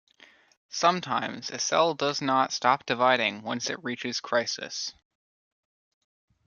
[0.71, 4.95] Sometimes, a cell does not stop dividing once it reaches crisis.